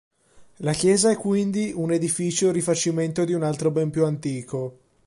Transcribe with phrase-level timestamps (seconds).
[0.61, 4.79] La chiesa è quindi un edificio rifacimento di un altro ben più antico.